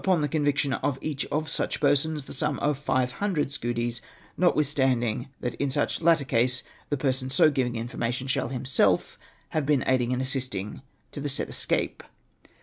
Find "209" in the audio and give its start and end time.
0.03-0.17